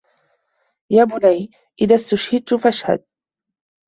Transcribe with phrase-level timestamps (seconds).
[0.91, 1.49] يَا بُنَيَّ
[1.81, 3.03] إذَا اُسْتُشْهِدْتَ فَاشْهَدْ